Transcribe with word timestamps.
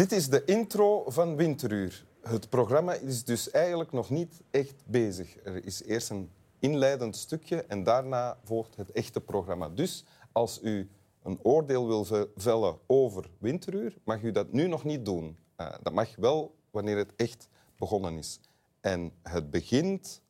Dit 0.00 0.12
is 0.12 0.28
de 0.28 0.44
intro 0.44 1.10
van 1.10 1.36
Winteruur. 1.36 2.06
Het 2.20 2.48
programma 2.48 2.92
is 2.92 3.24
dus 3.24 3.50
eigenlijk 3.50 3.92
nog 3.92 4.10
niet 4.10 4.40
echt 4.50 4.82
bezig. 4.86 5.36
Er 5.44 5.64
is 5.64 5.82
eerst 5.82 6.10
een 6.10 6.30
inleidend 6.58 7.16
stukje 7.16 7.62
en 7.62 7.84
daarna 7.84 8.38
volgt 8.44 8.76
het 8.76 8.90
echte 8.90 9.20
programma. 9.20 9.68
Dus 9.68 10.04
als 10.32 10.60
u 10.62 10.90
een 11.22 11.38
oordeel 11.42 11.86
wil 11.86 12.30
vellen 12.36 12.78
over 12.86 13.30
Winteruur, 13.38 13.98
mag 14.04 14.22
u 14.22 14.30
dat 14.32 14.52
nu 14.52 14.66
nog 14.66 14.84
niet 14.84 15.04
doen. 15.04 15.38
Uh, 15.56 15.74
dat 15.82 15.92
mag 15.92 16.16
wel 16.16 16.56
wanneer 16.70 16.96
het 16.96 17.12
echt 17.16 17.48
begonnen 17.76 18.18
is. 18.18 18.40
En 18.80 19.12
het 19.22 19.50
begint 19.50 20.22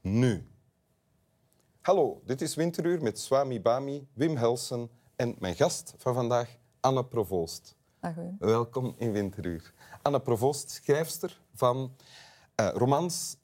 nu. 0.00 0.48
Hallo, 1.80 2.22
dit 2.24 2.40
is 2.40 2.54
Winteruur 2.54 3.02
met 3.02 3.18
Swami 3.18 3.60
Bami, 3.60 4.06
Wim 4.12 4.36
Helsen 4.36 4.90
en 5.16 5.36
mijn 5.38 5.54
gast 5.54 5.94
van 5.96 6.14
vandaag, 6.14 6.62
Anne 6.84 7.04
Provoost. 7.04 7.76
Dag, 8.00 8.14
Welkom 8.38 8.94
in 8.98 9.12
Winteruur. 9.12 9.74
Anne 10.02 10.20
Provoost, 10.20 10.70
schrijfster 10.70 11.40
van 11.54 11.96
uh, 12.60 12.68
romans, 12.74 13.36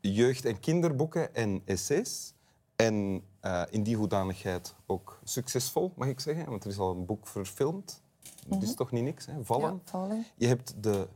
jeugd- 0.00 0.44
en 0.44 0.60
kinderboeken 0.60 1.34
en 1.34 1.62
essays. 1.64 2.34
En 2.76 3.22
uh, 3.42 3.62
in 3.70 3.82
die 3.82 3.96
hoedanigheid 3.96 4.74
ook 4.86 5.20
succesvol, 5.24 5.92
mag 5.96 6.08
ik 6.08 6.20
zeggen. 6.20 6.50
Want 6.50 6.64
er 6.64 6.70
is 6.70 6.78
al 6.78 6.90
een 6.90 7.06
boek 7.06 7.26
verfilmd. 7.26 8.02
Dat 8.46 8.62
is 8.62 8.68
mhm. 8.68 8.76
toch 8.76 8.90
niet 8.90 9.04
niks, 9.04 9.26
hè? 9.26 9.44
Vallen. 9.44 9.72
Ja, 9.72 9.90
vallen. 9.90 10.24
Je 10.36 10.46
hebt 10.46 10.82
de 10.82 11.08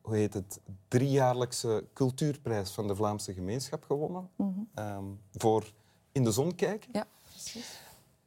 hoe 0.00 0.16
heet 0.16 0.34
het, 0.34 0.60
driejaarlijkse 0.88 1.84
cultuurprijs 1.92 2.70
van 2.70 2.86
de 2.86 2.94
Vlaamse 2.94 3.34
gemeenschap 3.34 3.84
gewonnen. 3.84 4.30
Mm 4.36 4.68
-hmm. 4.74 5.18
voor 5.32 5.72
In 6.12 6.24
de 6.24 6.32
zon 6.32 6.54
kijken. 6.54 6.90
Ja, 6.92 7.06
precies. 7.30 7.80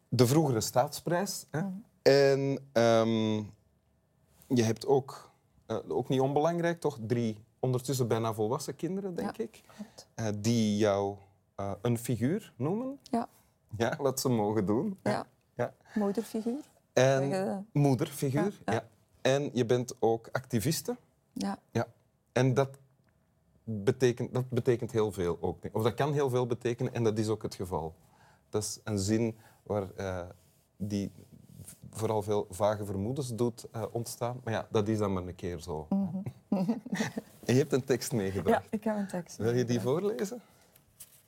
De 0.10 0.28
vroegere 0.28 0.62
staatsprijs. 0.62 1.46
Hè? 1.52 1.62
Mhm. 1.62 1.72
En 2.02 2.40
um, 2.74 3.54
je 4.48 4.64
hebt 4.64 4.86
ook, 4.86 5.32
uh, 5.68 5.78
ook 5.88 6.10
niet 6.10 6.20
onbelangrijk, 6.20 6.80
toch 6.80 6.98
drie 7.08 7.44
ondertussen 7.60 8.08
bijna 8.08 8.34
volwassen 8.34 8.76
kinderen, 8.76 9.16
denk 9.16 9.38
ja, 9.38 9.44
ik, 9.44 9.62
uh, 10.16 10.28
die 10.38 10.78
jou 10.78 11.16
uh, 11.60 11.72
een 11.82 11.98
figuur 11.98 12.54
noemen. 12.56 13.00
Ja. 13.04 13.30
Ja, 13.78 13.98
wat 13.98 14.20
ze 14.20 14.30
mogen 14.30 14.66
doen. 14.66 15.00
Ja. 15.04 15.28
ja. 15.56 15.74
Moederfiguur. 15.94 16.64
En 16.94 17.68
moederfiguur, 17.72 18.62
ja. 18.66 18.74
ja. 18.74 18.88
En 19.22 19.50
je 19.54 19.66
bent 19.66 19.96
ook 20.00 20.30
activiste. 20.32 20.98
Ja. 21.34 21.60
ja. 21.72 21.88
En 22.32 22.54
dat 22.54 22.78
betekent, 23.64 24.34
dat 24.34 24.50
betekent 24.50 24.92
heel 24.92 25.12
veel 25.12 25.38
ook. 25.42 25.58
Of 25.72 25.84
dat 25.84 25.94
kan 25.94 26.14
heel 26.14 26.30
veel 26.30 26.46
betekenen 26.46 26.94
en 26.94 27.04
dat 27.04 27.18
is 27.18 27.28
ook 27.28 27.44
het 27.44 27.56
geval. 27.56 27.96
Dat 28.50 28.64
is 28.64 28.80
een 28.84 29.00
zin 29.00 29.38
waar, 29.64 29.88
uh, 29.98 30.22
die 30.78 31.12
vooral 31.92 32.22
veel 32.22 32.48
vage 32.50 32.86
vermoedens 32.86 33.36
doet 33.36 33.66
uh, 33.76 33.84
ontstaan. 33.92 34.42
Maar 34.44 34.54
ja, 34.54 34.68
dat 34.70 34.88
is 34.88 34.98
dan 34.98 35.14
maar 35.14 35.24
een 35.24 35.36
keer 35.36 35.60
zo. 35.60 35.86
Mm 35.90 36.10
-hmm. 36.48 36.82
en 37.46 37.54
je 37.54 37.60
hebt 37.60 37.74
een 37.74 37.84
tekst 37.84 38.12
meegebracht. 38.12 38.64
Ja, 38.64 38.68
ik 38.70 38.84
heb 38.84 38.96
een 38.96 39.08
tekst 39.08 39.38
Wil 39.38 39.54
je 39.54 39.66
die 39.66 39.82
voorlezen? 39.82 40.42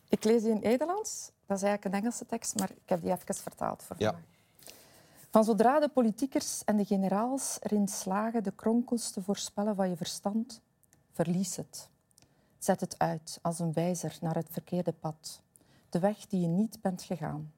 Ik 0.10 0.24
lees 0.24 0.42
die 0.42 0.52
in 0.52 0.60
Nederlands. 0.60 1.32
Dat 1.46 1.58
is 1.58 1.64
eigenlijk 1.64 1.96
een 1.96 2.02
Engelse 2.02 2.26
tekst, 2.26 2.60
maar 2.60 2.70
ik 2.72 2.90
heb 2.90 3.02
die 3.02 3.12
even 3.12 3.36
vertaald 3.36 3.84
voor 3.84 3.96
ja. 4.00 4.20
Van 5.30 5.44
zodra 5.44 5.80
de 5.80 5.90
politiekers 5.90 6.64
en 6.64 6.78
de 6.78 6.86
generaals 6.86 7.58
erin 7.62 7.88
slagen 7.88 8.44
de 8.44 8.52
kronkels 8.52 9.12
te 9.12 9.22
voorspellen 9.22 9.76
van 9.76 9.90
je 9.90 9.96
verstand, 9.96 10.62
verlies 11.12 11.56
het. 11.56 11.90
Zet 12.58 12.82
het 12.82 13.00
uit 13.00 13.40
als 13.42 13.60
een 13.60 13.74
wijzer 13.74 14.18
naar 14.22 14.36
het 14.36 14.48
verkeerde 14.52 14.92
pad, 14.92 15.42
de 15.90 16.00
weg 16.00 16.28
die 16.28 16.42
je 16.42 16.48
niet 16.48 16.82
bent 16.82 17.02
gegaan. 17.02 17.54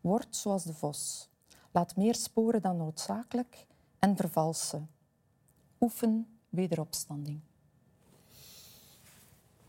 Word 0.00 0.36
zoals 0.36 0.64
de 0.64 0.74
vos. 0.74 1.28
Laat 1.74 1.96
meer 1.96 2.14
sporen 2.14 2.62
dan 2.62 2.76
noodzakelijk 2.76 3.66
en 3.98 4.16
vervalsen. 4.16 4.90
Oefen 5.80 6.38
wederopstanding. 6.48 7.40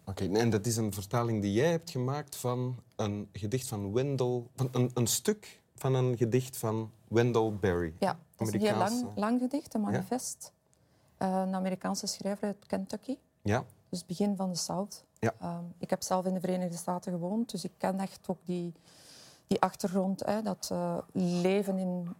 Oké, 0.05 0.27
en 0.33 0.49
dat 0.49 0.65
is 0.65 0.77
een 0.77 0.93
vertaling 0.93 1.41
die 1.41 1.53
jij 1.53 1.71
hebt 1.71 1.89
gemaakt 1.89 2.35
van 2.35 2.79
een 2.95 3.29
gedicht 3.33 3.67
van 3.67 3.93
Wendell, 3.93 4.43
van 4.55 4.69
een, 4.71 4.91
een 4.93 5.07
stuk 5.07 5.61
van 5.75 5.93
een 5.93 6.17
gedicht 6.17 6.57
van 6.57 6.91
Wendell 7.07 7.51
Berry. 7.53 7.93
Ja, 7.99 8.19
dat 8.35 8.47
is 8.47 8.53
een 8.53 8.59
heel 8.59 8.77
lang, 8.77 9.05
lang 9.15 9.39
gedicht, 9.39 9.73
een 9.73 9.81
manifest. 9.81 10.53
Ja? 11.19 11.27
Uh, 11.27 11.47
een 11.47 11.55
Amerikaanse 11.55 12.07
schrijver 12.07 12.47
uit 12.47 12.65
Kentucky. 12.65 13.17
Ja. 13.41 13.65
Dus 13.89 14.05
begin 14.05 14.35
van 14.35 14.49
de 14.49 14.57
South. 14.57 15.05
Ja. 15.19 15.33
Uh, 15.41 15.57
ik 15.77 15.89
heb 15.89 16.03
zelf 16.03 16.25
in 16.25 16.33
de 16.33 16.39
Verenigde 16.39 16.77
Staten 16.77 17.11
gewoond, 17.11 17.51
dus 17.51 17.63
ik 17.63 17.71
ken 17.77 17.99
echt 17.99 18.27
ook 18.27 18.39
die, 18.45 18.73
die 19.47 19.61
achtergrond. 19.61 20.25
Hè, 20.25 20.41
dat 20.41 20.69
uh, 20.71 20.97
leven 21.13 21.77
in 21.77 22.15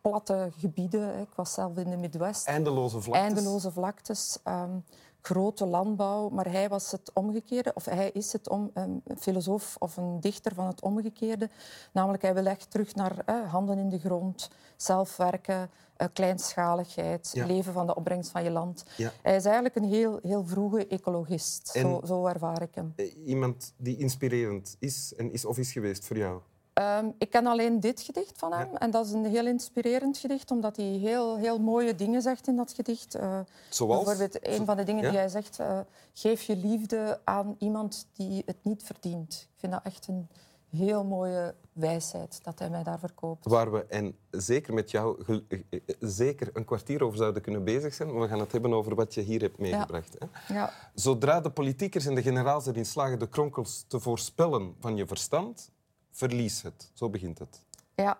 platte 0.00 0.48
gebieden. 0.58 1.02
Hè. 1.02 1.20
Ik 1.20 1.34
was 1.34 1.52
zelf 1.52 1.76
in 1.76 1.90
de 1.90 1.96
Midwest. 1.96 2.46
Eindeloze 2.46 3.00
vlaktes. 3.00 3.22
Eindeloze 3.22 3.70
vlaktes. 3.70 4.38
Um, 4.48 4.84
grote 5.22 5.66
landbouw, 5.66 6.28
maar 6.28 6.50
hij 6.50 6.68
was 6.68 6.90
het 6.90 7.10
omgekeerde, 7.14 7.72
of 7.74 7.84
hij 7.84 8.10
is 8.10 8.32
het 8.32 8.48
om, 8.48 8.70
een 8.74 9.02
filosoof 9.18 9.76
of 9.78 9.96
een 9.96 10.20
dichter 10.20 10.54
van 10.54 10.66
het 10.66 10.82
omgekeerde. 10.82 11.50
Namelijk, 11.92 12.22
hij 12.22 12.34
wil 12.34 12.46
echt 12.46 12.70
terug 12.70 12.94
naar 12.94 13.22
eh, 13.24 13.50
handen 13.50 13.78
in 13.78 13.88
de 13.88 13.98
grond, 13.98 14.50
zelf 14.76 15.16
werken, 15.16 15.70
eh, 15.96 16.08
kleinschaligheid, 16.12 17.32
leven 17.34 17.72
van 17.72 17.86
de 17.86 17.94
opbrengst 17.94 18.30
van 18.30 18.44
je 18.44 18.50
land. 18.50 18.84
Hij 19.22 19.36
is 19.36 19.44
eigenlijk 19.44 19.76
een 19.76 19.84
heel, 19.84 20.18
heel 20.22 20.44
vroege 20.44 20.86
ecologist, 20.86 21.68
zo, 21.68 22.00
zo 22.04 22.26
ervaar 22.26 22.62
ik 22.62 22.74
hem. 22.74 22.92
Eh, 22.96 23.26
iemand 23.26 23.74
die 23.76 23.96
inspirerend 23.96 24.76
is 24.78 25.14
en 25.16 25.32
is 25.32 25.44
of 25.44 25.58
is 25.58 25.72
geweest 25.72 26.06
voor 26.06 26.16
jou? 26.16 26.40
Um, 26.80 27.14
ik 27.18 27.30
ken 27.30 27.46
alleen 27.46 27.80
dit 27.80 28.00
gedicht 28.00 28.38
van 28.38 28.52
hem. 28.52 28.76
En 28.76 28.90
dat 28.90 29.06
is 29.06 29.12
een 29.12 29.24
heel 29.24 29.46
inspirerend 29.46 30.18
gedicht, 30.18 30.50
omdat 30.50 30.76
hij 30.76 30.84
heel, 30.84 31.36
heel 31.36 31.58
mooie 31.58 31.94
dingen 31.94 32.22
zegt 32.22 32.46
in 32.46 32.56
dat 32.56 32.72
gedicht. 32.72 33.16
Uh, 33.16 33.40
Zoals? 33.68 34.04
Bijvoorbeeld 34.04 34.46
een 34.46 34.64
van 34.64 34.76
de 34.76 34.84
dingen 34.84 35.02
die 35.02 35.18
hij 35.18 35.28
zegt... 35.28 35.58
Uh, 35.60 35.78
geef 36.12 36.42
je 36.42 36.56
liefde 36.56 37.20
aan 37.24 37.56
iemand 37.58 38.06
die 38.12 38.42
het 38.46 38.56
niet 38.62 38.82
verdient. 38.82 39.48
Ik 39.52 39.58
vind 39.58 39.72
dat 39.72 39.82
echt 39.84 40.08
een 40.08 40.28
heel 40.70 41.04
mooie 41.04 41.54
wijsheid 41.72 42.40
dat 42.42 42.58
hij 42.58 42.70
mij 42.70 42.82
daar 42.82 42.98
verkoopt. 42.98 43.46
Waar 43.46 43.72
we, 43.72 43.84
en 43.84 44.16
zeker 44.30 44.74
met 44.74 44.90
jou, 44.90 45.24
eh, 45.48 45.80
zeker 45.98 46.50
een 46.52 46.64
kwartier 46.64 47.04
over 47.04 47.18
zouden 47.18 47.42
kunnen 47.42 47.64
bezig 47.64 47.94
zijn. 47.94 48.12
Maar 48.12 48.20
we 48.20 48.28
gaan 48.28 48.40
het 48.40 48.52
hebben 48.52 48.72
over 48.72 48.94
wat 48.94 49.14
je 49.14 49.20
hier 49.20 49.40
hebt 49.40 49.58
meegebracht. 49.58 50.16
Ja. 50.18 50.28
Hè? 50.30 50.54
Ja. 50.54 50.72
Zodra 50.94 51.40
de 51.40 51.50
politiekers 51.50 52.06
en 52.06 52.14
de 52.14 52.22
generaals 52.22 52.66
erin 52.66 52.86
slagen 52.86 53.18
de 53.18 53.28
kronkels 53.28 53.84
te 53.88 54.00
voorspellen 54.00 54.74
van 54.80 54.96
je 54.96 55.06
verstand 55.06 55.70
verlies 56.10 56.62
het. 56.62 56.90
Zo 56.94 57.08
begint 57.08 57.38
het. 57.38 57.60
Ja. 57.94 58.18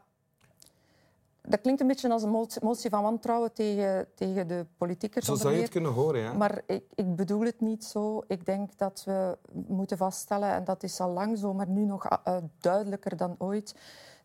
Dat 1.43 1.61
klinkt 1.61 1.81
een 1.81 1.87
beetje 1.87 2.11
als 2.11 2.23
een 2.23 2.47
motie 2.61 2.91
van 2.91 3.03
wantrouwen 3.03 3.53
tegen, 3.53 4.06
tegen 4.15 4.49
de 4.49 4.67
politiekers. 4.77 5.27
Zo 5.27 5.34
zou 5.34 5.55
je 5.55 5.61
het 5.61 5.71
kunnen 5.71 5.93
horen, 5.93 6.21
ja. 6.21 6.33
Maar 6.33 6.62
ik, 6.67 6.83
ik, 6.95 7.17
bedoel 7.17 7.41
het 7.41 7.61
niet 7.61 7.84
zo. 7.84 8.25
Ik 8.27 8.47
denk 8.47 8.79
dat 8.79 9.03
we 9.06 9.39
moeten 9.53 9.97
vaststellen, 9.97 10.50
en 10.53 10.65
dat 10.65 10.83
is 10.83 11.00
al 11.00 11.11
lang 11.11 11.39
zo, 11.39 11.55
maar 11.55 11.69
nu 11.69 11.84
nog 11.84 12.05
uh, 12.11 12.37
duidelijker 12.61 13.17
dan 13.17 13.34
ooit, 13.39 13.75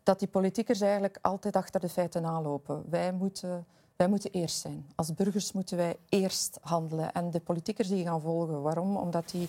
dat 0.02 0.18
die 0.18 0.28
politiekers 0.28 0.80
eigenlijk 0.80 1.18
altijd 1.22 1.56
achter 1.56 1.80
de 1.80 1.88
feiten 1.88 2.24
aanlopen. 2.24 2.84
Wij 2.90 3.12
moeten, 3.12 3.66
wij 3.96 4.08
moeten 4.08 4.30
eerst 4.30 4.60
zijn. 4.60 4.86
Als 4.94 5.14
burgers 5.14 5.52
moeten 5.52 5.76
wij 5.76 5.96
eerst 6.08 6.58
handelen. 6.60 7.12
En 7.12 7.30
de 7.30 7.40
politiekers 7.40 7.88
die 7.88 8.04
gaan 8.04 8.20
volgen. 8.20 8.62
Waarom? 8.62 8.96
Omdat 8.96 9.30
die 9.30 9.48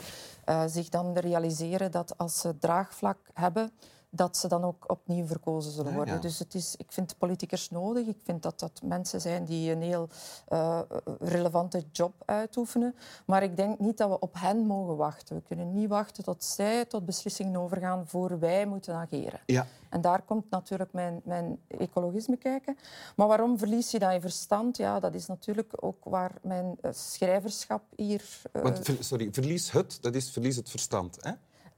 uh, 0.49 0.63
zich 0.67 0.89
dan 0.89 1.17
realiseren 1.17 1.91
dat 1.91 2.17
als 2.17 2.39
ze 2.39 2.57
draagvlak 2.59 3.17
hebben 3.33 3.71
dat 4.09 4.37
ze 4.37 4.47
dan 4.47 4.63
ook 4.63 4.91
opnieuw 4.91 5.25
verkozen 5.25 5.71
zullen 5.71 5.93
worden. 5.93 6.21
Dus 6.21 6.39
het 6.39 6.55
is, 6.55 6.75
ik 6.75 6.91
vind 6.91 7.17
politicers 7.17 7.69
nodig. 7.69 8.07
Ik 8.07 8.17
vind 8.23 8.43
dat 8.43 8.59
dat 8.59 8.81
mensen 8.83 9.21
zijn 9.21 9.45
die 9.45 9.71
een 9.71 9.81
heel 9.81 10.09
uh, 10.49 10.79
relevante 11.19 11.83
job 11.91 12.13
uitoefenen. 12.25 12.95
Maar 13.25 13.43
ik 13.43 13.55
denk 13.55 13.79
niet 13.79 13.97
dat 13.97 14.09
we 14.09 14.19
op 14.19 14.33
hen 14.37 14.57
mogen 14.57 14.97
wachten. 14.97 15.35
We 15.35 15.41
kunnen 15.41 15.73
niet 15.73 15.89
wachten 15.89 16.23
tot 16.23 16.43
zij 16.43 16.85
tot 16.85 17.05
beslissingen 17.05 17.59
overgaan 17.59 18.07
voor 18.07 18.39
wij 18.39 18.65
moeten 18.65 18.95
ageren. 18.95 19.39
Ja. 19.45 19.67
En 19.89 20.01
daar 20.01 20.21
komt 20.21 20.49
natuurlijk 20.49 20.93
mijn, 20.93 21.21
mijn 21.23 21.59
ecologisme 21.67 22.37
kijken. 22.37 22.77
Maar 23.15 23.27
waarom 23.27 23.57
verlies 23.57 23.91
je 23.91 23.99
dan 23.99 24.13
je 24.13 24.21
verstand? 24.21 24.77
Ja, 24.77 24.99
dat 24.99 25.13
is 25.13 25.25
natuurlijk 25.25 25.73
ook 25.75 26.03
waar 26.03 26.31
mijn 26.41 26.77
uh, 26.81 26.91
schrijverschap 26.93 27.83
hier... 27.95 28.23
Uh... 28.53 28.61
Want, 28.61 28.89
sorry, 28.99 29.29
verlies 29.31 29.71
het, 29.71 29.97
dat 30.01 30.15
is 30.15 30.29
verlies 30.29 30.55
het 30.55 30.69
verstand, 30.69 31.17
hè? 31.21 31.31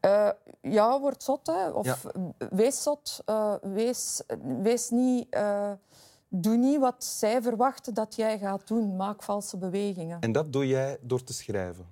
Uh, 0.06 0.30
ja, 0.62 1.00
word 1.00 1.24
zot. 1.24 1.48
Hè. 1.48 1.70
Of 1.70 2.06
wees 2.50 2.84
zot. 2.84 3.22
Uh, 3.26 3.54
wees, 3.62 4.22
wees 4.62 4.90
niet... 4.90 5.36
Uh, 5.36 5.72
doe 6.32 6.56
niet 6.56 6.80
wat 6.80 7.04
zij 7.04 7.42
verwachten 7.42 7.94
dat 7.94 8.16
jij 8.16 8.38
gaat 8.38 8.68
doen. 8.68 8.96
Maak 8.96 9.24
valse 9.24 9.58
bewegingen. 9.58 10.20
En 10.20 10.32
dat 10.32 10.54
doe 10.54 10.68
jij 10.68 10.98
door 11.02 11.24
te 11.24 11.34
schrijven? 11.34 11.86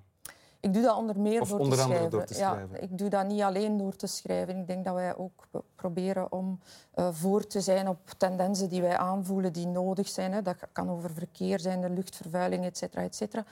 Ik 0.59 0.73
doe 0.73 0.83
dat 0.83 0.97
onder 0.97 1.19
meer 1.19 1.41
of 1.41 1.49
door, 1.49 1.59
onder 1.59 1.77
te 1.77 1.83
andere 1.83 2.07
door 2.07 2.23
te 2.23 2.33
schrijven. 2.33 2.69
Ja, 2.71 2.79
ik 2.79 2.97
doe 2.97 3.09
dat 3.09 3.27
niet 3.27 3.41
alleen 3.41 3.77
door 3.77 3.95
te 3.95 4.07
schrijven. 4.07 4.57
Ik 4.57 4.67
denk 4.67 4.85
dat 4.85 4.93
wij 4.93 5.15
ook 5.15 5.47
proberen 5.75 6.31
om 6.31 6.59
uh, 6.95 7.07
voor 7.11 7.47
te 7.47 7.61
zijn 7.61 7.87
op 7.87 7.97
tendensen 8.17 8.69
die 8.69 8.81
wij 8.81 8.97
aanvoelen 8.97 9.53
die 9.53 9.67
nodig 9.67 10.07
zijn. 10.07 10.33
Hè. 10.33 10.41
Dat 10.41 10.55
kan 10.71 10.89
over 10.89 11.13
verkeer 11.13 11.59
zijn, 11.59 11.81
de 11.81 11.89
luchtvervuiling, 11.89 12.65
et 12.65 12.77
cetera, 12.77 13.01
et 13.01 13.15
cetera. 13.15 13.45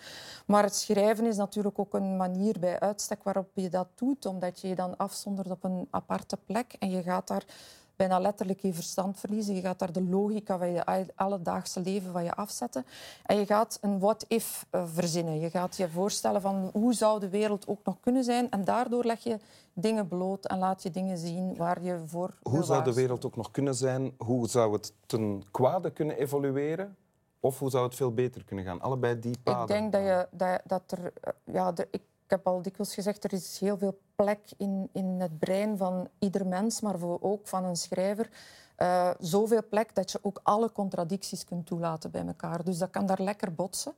Maar 0.45 0.63
het 0.63 0.75
schrijven 0.75 1.25
is 1.25 1.37
natuurlijk 1.37 1.79
ook 1.79 1.93
een 1.93 2.17
manier 2.17 2.59
bij 2.59 2.79
uitstek 2.79 3.23
waarop 3.23 3.49
je 3.53 3.69
dat 3.69 3.87
doet, 3.95 4.25
omdat 4.25 4.61
je 4.61 4.67
je 4.67 4.75
dan 4.75 4.97
afzondert 4.97 5.51
op 5.51 5.63
een 5.63 5.87
aparte 5.89 6.37
plek 6.45 6.75
en 6.79 6.89
je 6.89 7.03
gaat 7.03 7.27
daar 7.27 7.45
bijna 7.95 8.19
letterlijk 8.19 8.59
je 8.59 8.73
verstand 8.73 9.19
verliezen. 9.19 9.55
Je 9.55 9.61
gaat 9.61 9.79
daar 9.79 9.91
de 9.91 10.03
logica 10.03 10.57
van 10.57 10.71
je 10.71 11.05
alledaagse 11.15 11.79
leven 11.79 12.11
van 12.11 12.23
je 12.23 12.35
afzetten. 12.35 12.85
En 13.25 13.37
je 13.37 13.45
gaat 13.45 13.77
een 13.81 13.99
what-if 13.99 14.65
eh, 14.69 14.83
verzinnen. 14.93 15.39
Je 15.39 15.49
gaat 15.49 15.77
je 15.77 15.89
voorstellen 15.89 16.41
van 16.41 16.69
hoe 16.73 16.93
zou 16.93 17.19
de 17.19 17.29
wereld 17.29 17.67
ook 17.67 17.79
nog 17.83 17.99
kunnen 17.99 18.23
zijn. 18.23 18.49
En 18.49 18.63
daardoor 18.63 19.03
leg 19.03 19.23
je 19.23 19.39
dingen 19.73 20.07
bloot 20.07 20.45
en 20.45 20.57
laat 20.57 20.83
je 20.83 20.91
dingen 20.91 21.17
zien 21.17 21.55
waar 21.55 21.83
je 21.83 21.99
voor 22.05 22.33
Hoe 22.41 22.63
zou 22.63 22.83
de 22.83 22.93
wereld 22.93 23.25
ook 23.25 23.35
nog 23.35 23.51
kunnen 23.51 23.75
zijn? 23.75 24.13
Hoe 24.17 24.47
zou 24.47 24.73
het 24.73 24.93
ten 25.05 25.43
kwade 25.51 25.91
kunnen 25.91 26.17
evolueren? 26.17 26.95
Of 27.39 27.59
hoe 27.59 27.69
zou 27.69 27.85
het 27.85 27.95
veel 27.95 28.13
beter 28.13 28.43
kunnen 28.43 28.65
gaan? 28.65 28.81
Allebei 28.81 29.19
die 29.19 29.37
paden. 29.43 29.61
Ik 29.61 29.67
denk 29.67 29.91
dat, 29.91 30.01
je, 30.01 30.27
dat, 30.31 30.61
dat 30.65 30.91
er... 30.91 31.13
Eh, 31.21 31.53
ja, 31.53 31.73
ik 31.91 32.01
heb 32.29 32.47
al 32.47 32.61
dikwijls 32.61 32.93
gezegd, 32.93 33.23
er 33.23 33.33
is 33.33 33.59
heel 33.59 33.77
veel 33.77 33.99
plek 34.15 34.39
in, 34.57 34.89
in 34.91 35.19
het 35.19 35.39
brein 35.39 35.77
van 35.77 36.07
ieder 36.19 36.47
mens, 36.47 36.81
maar 36.81 36.95
ook 37.19 37.47
van 37.47 37.63
een 37.63 37.75
schrijver. 37.75 38.29
Uh, 38.77 39.09
zoveel 39.19 39.63
plek 39.69 39.95
dat 39.95 40.11
je 40.11 40.19
ook 40.21 40.39
alle 40.43 40.71
contradicties 40.71 41.45
kunt 41.45 41.65
toelaten 41.65 42.11
bij 42.11 42.25
elkaar. 42.25 42.63
Dus 42.63 42.77
dat 42.77 42.89
kan 42.89 43.05
daar 43.05 43.21
lekker 43.21 43.53
botsen. 43.53 43.93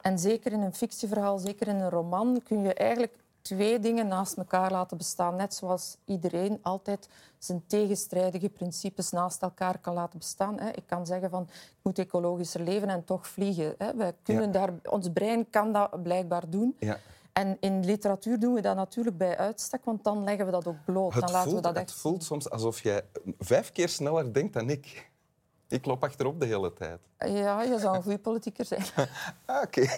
En 0.00 0.18
zeker 0.18 0.52
in 0.52 0.60
een 0.60 0.74
fictieverhaal, 0.74 1.38
zeker 1.38 1.68
in 1.68 1.76
een 1.76 1.90
roman, 1.90 2.40
kun 2.44 2.62
je 2.62 2.74
eigenlijk 2.74 3.12
twee 3.42 3.78
dingen 3.78 4.08
naast 4.08 4.36
elkaar 4.36 4.70
laten 4.70 4.96
bestaan. 4.96 5.36
Net 5.36 5.54
zoals 5.54 5.96
iedereen 6.04 6.58
altijd 6.62 7.08
zijn 7.38 7.62
tegenstrijdige 7.66 8.48
principes 8.48 9.10
naast 9.10 9.42
elkaar 9.42 9.78
kan 9.78 9.94
laten 9.94 10.18
bestaan. 10.18 10.60
Ik 10.60 10.86
kan 10.86 11.06
zeggen 11.06 11.30
van 11.30 11.42
ik 11.50 11.78
moet 11.82 11.98
ecologischer 11.98 12.60
leven 12.60 12.88
en 12.88 13.04
toch 13.04 13.26
vliegen. 13.26 13.74
Wij 13.96 14.14
kunnen 14.22 14.52
daar, 14.52 14.72
ons 14.84 15.08
brein 15.12 15.50
kan 15.50 15.72
dat 15.72 16.02
blijkbaar 16.02 16.50
doen. 16.50 16.76
Ja. 16.78 16.98
En 17.40 17.56
in 17.60 17.84
literatuur 17.84 18.38
doen 18.38 18.54
we 18.54 18.60
dat 18.60 18.76
natuurlijk 18.76 19.16
bij 19.16 19.36
uitstek, 19.36 19.84
want 19.84 20.04
dan 20.04 20.24
leggen 20.24 20.46
we 20.46 20.52
dat 20.52 20.66
ook 20.66 20.84
bloot. 20.84 21.14
Het 21.14 21.22
dan 21.22 21.30
laten 21.30 21.50
voelt, 21.50 21.62
we 21.62 21.72
dat 21.72 21.76
echt... 21.76 21.90
Het 21.90 21.98
voelt 21.98 22.24
soms 22.24 22.50
alsof 22.50 22.82
jij 22.82 23.02
vijf 23.38 23.72
keer 23.72 23.88
sneller 23.88 24.32
denkt 24.32 24.52
dan 24.52 24.70
ik. 24.70 25.10
Ik 25.68 25.86
loop 25.86 26.04
achterop 26.04 26.40
de 26.40 26.46
hele 26.46 26.72
tijd. 26.72 27.00
Ja, 27.18 27.62
je 27.62 27.78
zou 27.78 27.96
een 27.96 28.02
goede 28.02 28.18
politieker 28.18 28.64
zijn. 28.64 28.82
ah, 29.46 29.62
oké. 29.62 29.88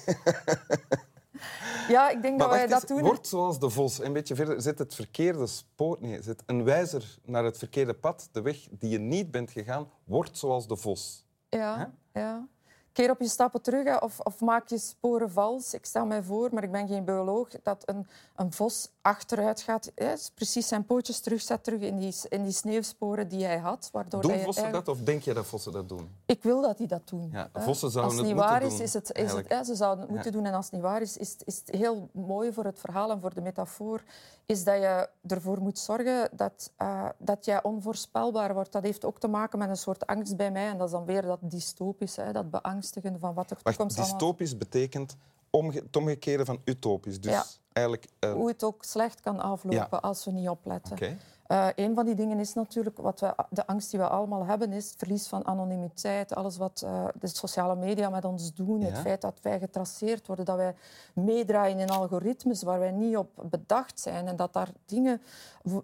Ja, 1.89 2.11
ik 2.11 2.23
denk 2.23 2.39
dat 2.39 2.51
wij 2.51 2.67
dat 2.67 2.89
doen. 2.89 3.01
Word 3.01 3.27
zoals 3.27 3.59
de 3.59 3.71
vos. 3.71 4.03
Een 4.03 4.13
beetje 4.13 4.35
verder. 4.35 4.63
Zet 4.63 4.79
het 4.79 4.95
verkeerde 4.95 5.47
spoor... 5.47 5.97
Nee, 6.01 6.23
zet 6.23 6.43
een 6.47 6.65
wijzer 6.65 7.19
naar 7.25 7.45
het 7.45 7.59
verkeerde 7.59 7.95
pad. 7.95 8.29
De 8.33 8.43
weg 8.43 8.69
die 8.71 8.91
je 8.91 8.99
niet 8.99 9.31
bent 9.31 9.51
gegaan. 9.51 9.91
Word 10.05 10.39
zoals 10.39 10.67
de 10.67 10.77
vos. 10.77 11.25
Ja, 11.49 11.93
ja 12.13 12.49
keer 12.93 13.11
op 13.11 13.21
je 13.21 13.29
stappen 13.29 13.63
terug 13.63 14.01
of, 14.01 14.21
of, 14.21 14.41
maak 14.41 14.69
je 14.69 14.79
sporen 14.79 15.31
vals. 15.31 15.75
Ik 15.75 15.85
stel 15.85 16.07
mij 16.07 16.23
voor, 16.23 16.49
maar 16.53 16.63
ik 16.63 16.73
ben 16.73 16.89
geen 16.89 17.05
bioloog, 17.05 17.49
dat 17.63 17.83
een, 17.85 18.07
een 18.37 18.53
vos 18.53 18.89
achteruit 19.03 19.61
gaat, 19.61 19.93
hè, 19.95 20.15
precies 20.35 20.69
zijn 20.69 20.85
pootjes 20.85 21.21
terugzet 21.21 21.65
terug 21.65 21.81
in 21.81 21.99
die, 21.99 22.15
in 22.29 22.43
die 22.43 22.53
sneeuwsporen 22.53 23.29
die 23.29 23.45
hij 23.45 23.59
had. 23.59 23.89
Waardoor 23.93 24.23
doen 24.23 24.39
vossen 24.39 24.73
dat 24.73 24.89
of 24.89 24.99
denk 24.99 25.23
je 25.23 25.35
dat 25.35 25.47
vossen 25.47 25.73
dat 25.73 25.89
doen? 25.89 26.09
Ik 26.27 26.43
wil 26.43 26.61
dat 26.61 26.79
die 26.79 26.87
dat 26.87 27.09
doen. 27.09 27.29
Ja, 27.33 27.49
vossen 27.53 27.91
zouden 27.91 28.13
als 28.13 28.21
het, 28.21 28.37
niet 28.37 28.45
waar 28.45 28.63
is, 28.63 28.81
is 28.81 28.93
het, 28.93 29.13
is 29.13 29.33
het 29.33 29.49
hè, 29.49 29.65
ze 29.65 29.75
zouden 29.75 30.05
het 30.05 30.15
moeten 30.15 30.33
doen. 30.33 30.45
En 30.45 30.55
als 30.55 30.65
het 30.65 30.75
niet 30.75 30.83
waar 30.83 31.03
is, 31.03 31.17
is, 31.17 31.37
is 31.45 31.63
het 31.65 31.77
heel 31.77 32.09
mooi 32.13 32.53
voor 32.53 32.65
het 32.65 32.79
verhaal 32.79 33.11
en 33.11 33.21
voor 33.21 33.35
de 33.35 33.41
metafoor, 33.41 34.03
is 34.47 34.65
dat 34.65 34.77
je 34.77 35.09
ervoor 35.27 35.61
moet 35.61 35.79
zorgen 35.79 36.29
dat, 36.33 36.71
uh, 36.83 37.09
dat 37.19 37.45
jij 37.45 37.63
onvoorspelbaar 37.63 38.55
wordt. 38.55 38.73
Dat 38.73 38.83
heeft 38.83 39.05
ook 39.05 39.19
te 39.19 39.29
maken 39.29 39.59
met 39.59 39.69
een 39.69 39.77
soort 39.77 40.07
angst 40.07 40.37
bij 40.37 40.51
mij. 40.51 40.69
En 40.69 40.79
dat 40.79 40.87
is 40.87 40.93
dan 40.93 41.05
weer 41.05 41.23
dat 41.23 41.39
dystopisch, 41.43 42.17
hè, 42.17 42.33
dat 42.33 42.51
beangstigen 42.83 43.21
van 43.21 43.35
wat 43.35 43.51
er 43.51 43.57
toekomst 43.63 43.97
Wacht, 43.97 44.11
dystopisch 44.11 44.57
betekent 44.57 45.17
omge 45.51 45.73
het 45.73 45.97
omgekeerde 45.97 46.45
van 46.45 46.61
utopisch. 46.65 47.21
Dus 47.21 47.61
eigenlijk... 47.73 48.09
Uh... 48.21 48.33
Hoe 48.33 48.49
het 48.49 48.65
ook 48.65 48.85
slecht 48.85 49.21
kan 49.21 49.41
aflopen 49.41 50.01
als 50.01 50.25
we 50.25 50.31
niet 50.31 50.49
opletten. 50.49 50.93
Okay. 50.93 51.17
Uh, 51.53 51.67
een 51.75 51.95
van 51.95 52.05
die 52.05 52.15
dingen 52.15 52.39
is 52.39 52.55
natuurlijk, 52.55 52.99
wat 52.99 53.21
we, 53.21 53.35
de 53.51 53.67
angst 53.67 53.91
die 53.91 54.01
we 54.01 54.09
allemaal 54.09 54.47
hebben, 54.47 54.73
is 54.73 54.89
het 54.89 54.99
verlies 54.99 55.27
van 55.27 55.47
anonimiteit. 55.47 56.35
Alles 56.35 56.57
wat 56.57 56.83
uh, 56.85 57.05
de 57.21 57.27
sociale 57.27 57.77
media 57.77 58.11
met 58.11 58.25
ons 58.25 58.55
doen. 58.55 58.81
Het 58.81 58.99
feit 58.99 59.21
dat 59.21 59.39
wij 59.43 59.59
getraceerd 59.59 60.27
worden, 60.27 60.45
dat 60.45 60.57
wij 60.57 60.75
meedraaien 61.15 61.79
in 61.79 61.91
algoritmes 61.91 62.63
waar 62.63 62.79
wij 62.79 62.91
niet 62.91 63.17
op 63.17 63.45
bedacht 63.51 64.01
zijn. 64.01 64.27
En 64.27 64.37
dat 64.37 64.53
daar 64.53 64.69
dingen 64.87 65.23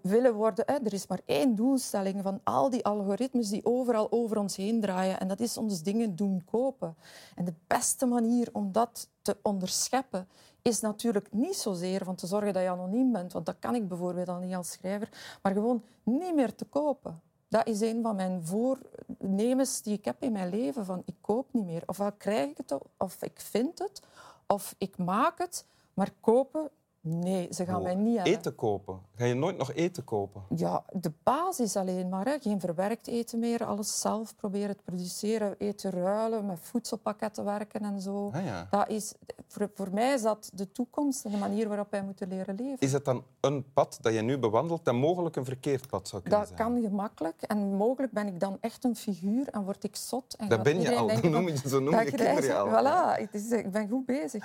willen 0.02 0.34
worden. 0.34 0.64
Hè. 0.66 0.74
Er 0.74 0.92
is 0.92 1.06
maar 1.06 1.20
één 1.24 1.54
doelstelling 1.54 2.22
van 2.22 2.40
al 2.44 2.70
die 2.70 2.84
algoritmes 2.84 3.48
die 3.48 3.64
overal 3.64 4.12
over 4.12 4.38
ons 4.38 4.56
heen 4.56 4.80
draaien. 4.80 5.20
En 5.20 5.28
dat 5.28 5.40
is 5.40 5.56
ons 5.56 5.82
dingen 5.82 6.16
doen 6.16 6.44
kopen. 6.50 6.96
En 7.34 7.44
de 7.44 7.54
beste 7.66 8.06
manier 8.06 8.48
om 8.52 8.72
dat 8.72 9.08
te 9.22 9.36
onderscheppen 9.42 10.28
is 10.62 10.80
natuurlijk 10.80 11.32
niet 11.32 11.56
zozeer 11.56 12.04
van 12.04 12.14
te 12.14 12.26
zorgen 12.26 12.52
dat 12.52 12.62
je 12.62 12.68
anoniem 12.68 13.12
bent, 13.12 13.32
want 13.32 13.46
dat 13.46 13.56
kan 13.58 13.74
ik 13.74 13.88
bijvoorbeeld 13.88 14.28
al 14.28 14.38
niet 14.38 14.54
als 14.54 14.70
schrijver, 14.70 15.38
maar 15.42 15.52
gewoon 15.52 15.82
niet 16.02 16.34
meer 16.34 16.54
te 16.54 16.64
kopen. 16.64 17.20
Dat 17.48 17.66
is 17.66 17.80
een 17.80 18.02
van 18.02 18.16
mijn 18.16 18.44
voornemens 18.44 19.82
die 19.82 19.92
ik 19.92 20.04
heb 20.04 20.22
in 20.22 20.32
mijn 20.32 20.50
leven. 20.50 20.84
Van 20.84 21.02
ik 21.04 21.14
koop 21.20 21.46
niet 21.52 21.64
meer. 21.64 21.82
Ofwel 21.86 22.12
krijg 22.12 22.50
ik 22.50 22.56
het, 22.56 22.78
of 22.96 23.22
ik 23.22 23.40
vind 23.40 23.78
het, 23.78 24.02
of 24.46 24.74
ik 24.78 24.98
maak 24.98 25.38
het. 25.38 25.66
Maar 25.94 26.10
kopen, 26.20 26.70
Nee, 27.10 27.48
ze 27.50 27.64
gaan 27.64 27.82
mij 27.82 27.94
niet 27.94 28.16
hebben. 28.16 28.32
Eten 28.32 28.54
kopen? 28.54 29.00
Ga 29.14 29.24
je 29.24 29.34
nooit 29.34 29.56
nog 29.56 29.72
eten 29.72 30.04
kopen? 30.04 30.42
Ja, 30.56 30.84
de 30.92 31.12
basis 31.22 31.76
alleen 31.76 32.08
maar. 32.08 32.24
Hè. 32.24 32.38
Geen 32.38 32.60
verwerkt 32.60 33.06
eten 33.06 33.38
meer. 33.38 33.64
Alles 33.64 34.00
zelf 34.00 34.36
proberen 34.36 34.76
te 34.76 34.82
produceren. 34.82 35.54
Eten 35.58 35.90
ruilen, 35.90 36.46
met 36.46 36.58
voedselpakketten 36.60 37.44
werken 37.44 37.80
en 37.80 38.00
zo. 38.00 38.30
Ah, 38.32 38.44
ja. 38.44 38.66
dat 38.70 38.88
is, 38.88 39.14
voor, 39.46 39.70
voor, 39.74 39.88
mij 39.92 40.14
is 40.14 40.22
dat 40.22 40.50
de 40.54 40.72
toekomst 40.72 41.24
en 41.24 41.30
de 41.30 41.36
manier 41.36 41.68
waarop 41.68 41.90
wij 41.90 42.02
moeten 42.02 42.28
leren 42.28 42.54
leven. 42.54 42.78
Is 42.78 42.92
het 42.92 43.04
dan 43.04 43.24
een 43.40 43.72
pad 43.72 43.98
dat 44.00 44.12
je 44.14 44.20
nu 44.20 44.38
bewandelt 44.38 44.84
dat 44.84 44.94
mogelijk 44.94 45.36
een 45.36 45.44
verkeerd 45.44 45.88
pad 45.88 46.08
zou 46.08 46.22
kunnen 46.22 46.40
dat 46.40 46.48
zijn? 46.48 46.60
Dat 46.60 46.68
kan 46.68 46.82
gemakkelijk. 46.90 47.42
En 47.42 47.74
mogelijk 47.74 48.12
ben 48.12 48.26
ik 48.26 48.40
dan 48.40 48.58
echt 48.60 48.84
een 48.84 48.96
figuur 48.96 49.48
en 49.48 49.64
word 49.64 49.84
ik 49.84 49.96
zot. 49.96 50.34
En 50.38 50.48
dat 50.48 50.62
ben 50.62 50.80
je 50.80 50.96
al. 50.96 51.06
Denken, 51.06 51.30
noem 51.38 51.48
je, 51.48 51.68
zo 51.68 51.80
noem 51.80 52.00
je 52.00 52.12
kinderen 52.12 52.58
al. 52.58 52.66
Voilà, 52.74 53.20
het 53.20 53.34
is, 53.34 53.50
ik 53.50 53.70
ben 53.70 53.88
goed 53.88 54.06
bezig. 54.06 54.44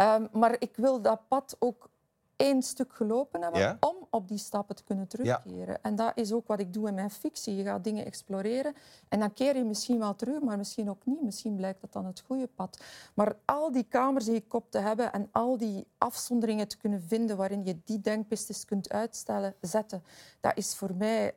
Um, 0.00 0.28
maar 0.32 0.56
ik 0.58 0.76
wil 0.76 1.00
dat 1.00 1.20
pad 1.28 1.56
ook 1.58 1.88
één 2.36 2.62
stuk 2.62 2.92
gelopen 2.92 3.42
hebben 3.42 3.76
om 3.80 3.96
op 4.10 4.28
die 4.28 4.38
stappen 4.38 4.76
te 4.76 4.84
kunnen 4.84 5.06
terugkeren. 5.06 5.82
En 5.82 5.96
dat 5.96 6.12
is 6.14 6.32
ook 6.32 6.46
wat 6.46 6.60
ik 6.60 6.72
doe 6.72 6.88
in 6.88 6.94
mijn 6.94 7.10
fictie. 7.10 7.56
Je 7.56 7.62
gaat 7.62 7.84
dingen 7.84 8.04
exploreren 8.04 8.74
en 9.08 9.20
dan 9.20 9.32
keer 9.32 9.56
je 9.56 9.64
misschien 9.64 9.98
wel 9.98 10.14
terug, 10.14 10.40
maar 10.40 10.56
misschien 10.56 10.90
ook 10.90 11.06
niet. 11.06 11.22
Misschien 11.22 11.56
blijkt 11.56 11.80
dat 11.80 11.92
dan 11.92 12.06
het 12.06 12.22
goede 12.26 12.46
pad. 12.46 12.82
Maar 13.14 13.36
al 13.44 13.72
die 13.72 13.86
kamers 13.88 14.26
in 14.26 14.34
je 14.34 14.46
kop 14.46 14.70
te 14.70 14.78
hebben 14.78 15.12
en 15.12 15.28
al 15.32 15.58
die 15.58 15.86
afzonderingen 15.98 16.68
te 16.68 16.76
kunnen 16.76 17.02
vinden 17.02 17.36
waarin 17.36 17.64
je 17.64 17.78
die 17.84 18.00
denkpistes 18.00 18.64
kunt 18.64 18.88
uitstellen, 18.90 19.54
zetten, 19.60 20.02
dat 20.40 20.56
is 20.56 20.74
voor 20.74 20.94
mij 20.94 21.34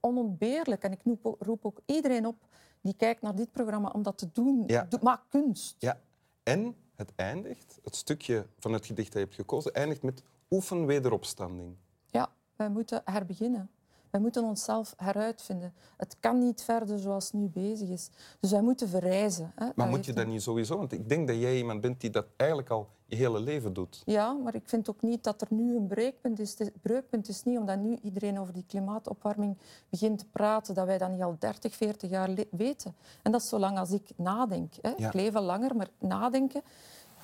onontbeerlijk. 0.00 0.82
En 0.82 0.92
ik 0.92 1.00
roep 1.38 1.64
ook 1.64 1.80
iedereen 1.86 2.26
op 2.26 2.36
die 2.80 2.94
kijkt 2.94 3.22
naar 3.22 3.34
dit 3.34 3.52
programma 3.52 3.88
om 3.88 4.02
dat 4.02 4.18
te 4.18 4.28
doen. 4.32 4.62
Ja. 4.66 4.88
Maak 5.00 5.22
kunst. 5.28 5.76
Ja. 5.78 6.00
En 6.42 6.76
het 7.00 7.12
eindigt, 7.16 7.78
het 7.82 7.96
stukje 7.96 8.46
van 8.58 8.72
het 8.72 8.86
gedicht 8.86 9.12
dat 9.12 9.20
je 9.20 9.26
hebt 9.26 9.34
gekozen, 9.34 9.74
eindigt 9.74 10.02
met 10.02 10.22
oefen 10.50 10.86
wederopstanding. 10.86 11.76
Ja, 12.06 12.32
wij 12.56 12.70
moeten 12.70 13.02
herbeginnen. 13.04 13.70
Wij 14.10 14.20
moeten 14.20 14.44
onszelf 14.44 14.94
heruitvinden. 14.96 15.72
Het 15.96 16.16
kan 16.20 16.38
niet 16.38 16.62
verder 16.62 16.98
zoals 16.98 17.24
het 17.24 17.32
nu 17.32 17.48
bezig 17.48 17.88
is. 17.88 18.10
Dus 18.40 18.50
wij 18.50 18.62
moeten 18.62 18.88
verrijzen. 18.88 19.52
Hè. 19.54 19.66
Maar 19.74 19.88
moet 19.88 20.04
je 20.04 20.12
dat 20.12 20.26
niet 20.26 20.42
sowieso? 20.42 20.76
Want 20.76 20.92
ik 20.92 21.08
denk 21.08 21.28
dat 21.28 21.36
jij 21.36 21.56
iemand 21.56 21.80
bent 21.80 22.00
die 22.00 22.10
dat 22.10 22.26
eigenlijk 22.36 22.70
al 22.70 22.88
je 23.06 23.16
hele 23.16 23.40
leven 23.40 23.72
doet. 23.72 24.02
Ja, 24.04 24.32
maar 24.32 24.54
ik 24.54 24.68
vind 24.68 24.90
ook 24.90 25.02
niet 25.02 25.24
dat 25.24 25.40
er 25.40 25.46
nu 25.50 25.76
een 25.76 25.86
breekpunt 25.86 26.38
is. 26.38 26.58
Het 26.58 26.72
breekpunt 26.82 27.28
is 27.28 27.44
niet 27.44 27.58
omdat 27.58 27.78
nu 27.78 27.98
iedereen 28.02 28.38
over 28.38 28.52
die 28.52 28.64
klimaatopwarming 28.66 29.58
begint 29.88 30.18
te 30.18 30.26
praten, 30.32 30.74
dat 30.74 30.86
wij 30.86 30.98
dat 30.98 31.10
niet 31.10 31.22
al 31.22 31.36
30, 31.38 31.74
40 31.74 32.10
jaar 32.10 32.30
weten. 32.50 32.94
En 33.22 33.32
dat 33.32 33.40
is 33.40 33.48
zolang 33.48 33.78
als 33.78 33.90
ik 33.90 34.10
nadenk. 34.16 34.74
Hè. 34.80 34.90
Ik 34.90 35.12
leef 35.12 35.34
al 35.34 35.42
langer, 35.42 35.76
maar 35.76 35.88
nadenken 35.98 36.62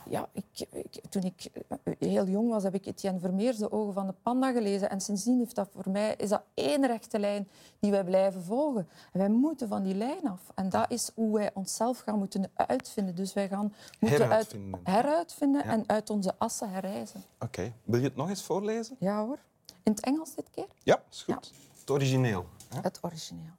ja, 0.08 0.28
ik, 0.32 0.68
toen 1.08 1.22
ik 1.22 1.50
eh, 1.68 1.94
heel 1.98 2.26
jong 2.26 2.50
was, 2.50 2.62
heb 2.62 2.75
ik 2.75 2.86
Etienne 2.86 3.20
Vermeers 3.20 3.56
De 3.56 3.72
Ogen 3.72 3.92
van 3.92 4.06
de 4.06 4.14
Panda 4.22 4.52
gelezen. 4.52 4.90
En 4.90 5.00
sindsdien 5.00 5.38
heeft 5.38 5.54
dat 5.54 5.68
voor 5.72 5.90
mij, 5.90 6.14
is 6.16 6.28
dat 6.28 6.42
één 6.54 6.86
rechte 6.86 7.18
lijn 7.18 7.48
die 7.78 7.90
wij 7.90 8.04
blijven 8.04 8.42
volgen. 8.42 8.88
En 9.12 9.18
wij 9.18 9.28
moeten 9.28 9.68
van 9.68 9.82
die 9.82 9.94
lijn 9.94 10.28
af. 10.28 10.40
En 10.54 10.68
dat 10.68 10.90
is 10.90 11.10
hoe 11.14 11.34
wij 11.34 11.50
onszelf 11.54 11.98
gaan 11.98 12.18
moeten 12.18 12.50
uitvinden. 12.54 13.14
Dus 13.14 13.32
wij 13.32 13.48
gaan 13.48 13.75
moeten 14.00 14.18
heruitvinden, 14.18 14.80
uit, 14.84 14.96
heruitvinden 14.96 15.64
en 15.64 15.84
uit 15.86 16.10
onze 16.10 16.34
assen 16.38 16.70
herreizen. 16.70 17.22
Oké. 17.40 17.72
Wil 17.84 17.98
je 17.98 18.06
het 18.06 18.16
nog 18.16 18.28
eens 18.28 18.42
voorlezen? 18.42 18.96
Ja 18.98 19.25
hoor. 19.25 19.38
In 19.82 19.92
het 19.92 20.00
Engels 20.00 20.34
dit 20.34 20.50
keer? 20.50 20.66
Ja, 20.82 21.02
is 21.10 21.22
goed. 21.22 21.52
Het 21.80 21.90
origineel. 21.90 22.46
Hè? 22.68 22.80
Het 22.80 22.98
origineel. 23.02 23.52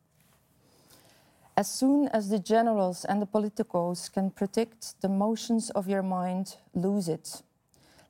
As 1.57 1.67
soon 1.67 2.07
as 2.09 2.29
the 2.29 2.37
generals 2.37 3.03
and 3.03 3.19
the 3.19 3.25
politicos 3.25 4.13
can 4.13 4.29
predict 4.29 5.01
the 5.01 5.09
motions 5.09 5.71
of 5.71 5.89
your 5.89 6.03
mind, 6.03 6.57
lose 6.75 7.09
it. 7.09 7.41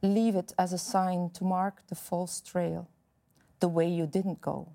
Leave 0.02 0.36
it 0.36 0.54
as 0.60 0.74
a 0.74 0.78
sign 0.78 1.30
to 1.30 1.46
mark 1.46 1.82
the 1.88 1.96
false 1.96 2.42
trail, 2.42 2.90
the 3.62 3.70
way 3.70 3.88
you 3.88 4.06
didn't 4.06 4.42
go. 4.42 4.74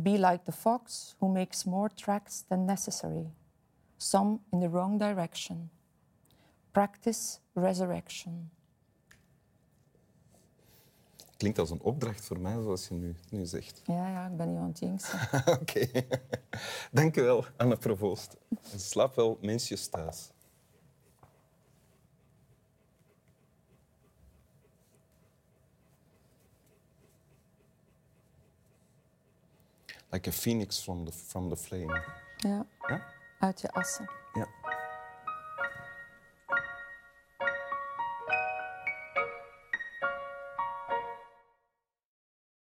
Be 0.00 0.16
like 0.16 0.44
the 0.44 0.52
fox 0.52 1.16
who 1.18 1.34
makes 1.34 1.66
more 1.66 1.88
tracks 1.88 2.44
than 2.48 2.64
necessary, 2.64 3.26
some 3.98 4.38
in 4.52 4.60
the 4.60 4.68
wrong 4.68 4.96
direction. 4.96 5.70
Practice 6.72 7.40
resurrection. 7.56 8.50
Klinkt 11.40 11.58
als 11.58 11.70
een 11.70 11.80
opdracht 11.80 12.24
voor 12.24 12.40
mij, 12.40 12.52
zoals 12.62 12.88
je 12.88 12.94
nu, 12.94 13.16
nu 13.30 13.44
zegt. 13.44 13.82
Ja, 13.84 14.08
ja, 14.08 14.26
ik 14.26 14.36
ben 14.36 14.48
niet 14.48 14.58
aan 14.58 14.68
het 14.68 14.78
jinxen. 14.78 15.18
Oké. 15.60 15.86
Dank 16.92 17.16
u 17.16 17.22
wel, 17.22 17.44
Anne 17.56 17.76
Provoost. 17.76 18.36
Slaap 18.76 19.14
wel 19.14 19.38
mensjes 19.40 19.88
thuis. 19.88 20.30
Like 30.10 30.28
a 30.28 30.32
phoenix 30.32 30.82
from 30.82 31.04
the, 31.04 31.12
from 31.12 31.48
the 31.48 31.56
flame. 31.56 32.02
Ja. 32.36 32.66
Ja? 32.88 33.06
Uit 33.38 33.60
je 33.60 33.72
assen. 33.72 34.10
Ja. 34.32 34.59